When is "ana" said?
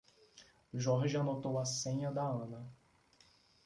2.27-2.65